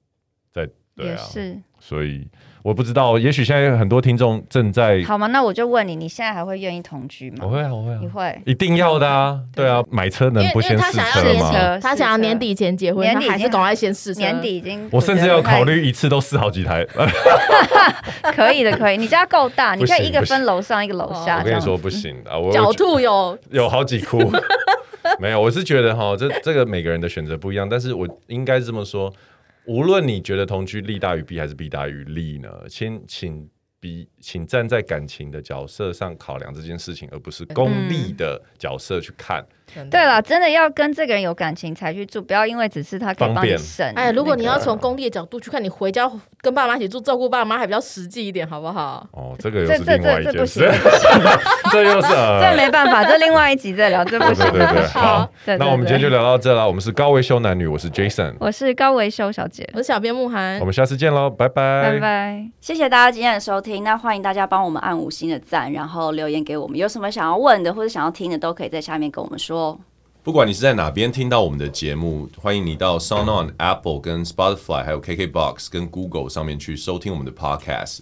[0.51, 2.29] 在对啊，是所以
[2.63, 5.27] 我不知道，也许现在很多听众正在好吗？
[5.29, 7.39] 那我就问你，你现在还会愿意同居吗？
[7.43, 11.79] 我会啊，我会啊，你会一定要的啊，对啊，买车能不先试车吗？
[11.81, 14.21] 他想要年底前结婚，年底还是赶快先试车？
[14.21, 16.87] 年底已经，我甚至要考虑一次都试好几台。
[18.35, 21.39] 可以的，可以，你家够大， 你可以一个分楼上，一个楼下。
[21.39, 24.19] 我跟你说不行啊，我狡兔有有好几窟，
[25.21, 29.13] 没有，我是觉得哈，这这个每个人的选择不一样，但是我应该这么说。
[29.69, 33.49] 无论你觉得同居利大于弊还是弊大于利呢，先请
[33.79, 39.43] 比请站在感情的角色上考量这件事情，而不是功利的角色去看。
[39.43, 39.55] 嗯
[39.91, 43.87] 对了，真的要跟这个人有感情才去住，不要因为只是他可以帮你省。
[43.95, 46.11] 哎，如果你要从功利的角度去看，你回家
[46.41, 49.07] 跟爸妈一起住，照顾爸妈还比较实际一点，好不好？
[49.13, 50.61] 哦，这个又是另外一件事。
[51.71, 52.09] 这又是
[52.41, 54.45] 这没办法，这另外一集再聊，这不行。
[54.51, 56.67] 对对 对，好，那我们今天就聊到这了。
[56.67, 60.59] 我们是高维修男女，我是 Jason，我是高维修小姐，我是小编慕寒。
[60.61, 62.45] 我们下次见喽，拜拜，拜拜。
[62.61, 69.58] 谢谢大家今天的收听，那欢迎大家帮我们按五星的赞，然后留言给我们，有什么想要问的或者想要听的，都可以在下面跟我们说。
[70.23, 78.01] 不管你是在哪边听到我们的节目，欢迎你到 SoundOn、Apple、跟 Spotify，还有 KKBox 跟 Google 上面去收听我们的 Podcast。